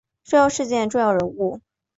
[0.23, 1.61] 重要事件重要人物